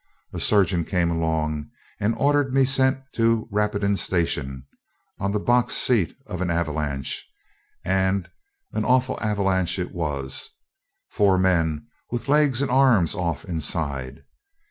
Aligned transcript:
A 0.33 0.39
surgeon 0.39 0.83
came 0.83 1.11
along 1.11 1.69
and 1.99 2.15
ordered 2.17 2.51
me 2.51 2.65
sent 2.65 2.99
to 3.13 3.47
Rapidan 3.51 3.97
Station, 3.97 4.65
on 5.19 5.31
the 5.31 5.39
box 5.39 5.75
seat 5.75 6.17
of 6.25 6.41
an 6.41 6.49
"avalanche"; 6.49 7.29
and 7.85 8.27
an 8.73 8.83
awful 8.83 9.19
"avalanche" 9.21 9.77
it 9.77 9.93
was, 9.93 10.49
four 11.11 11.37
men 11.37 11.85
with 12.09 12.27
legs 12.29 12.63
and 12.63 12.71
arms 12.71 13.13
off 13.13 13.45
inside. 13.45 14.23